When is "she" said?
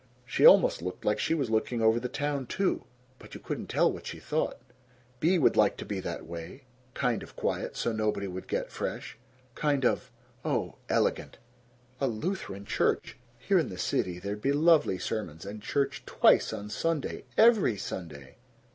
0.25-0.47, 1.19-1.35, 4.07-4.19